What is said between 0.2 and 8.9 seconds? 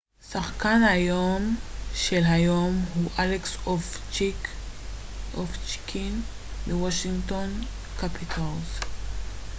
שחקן היום של היום הוא אלכס אובצ'קין מוושינגטון קפיטלס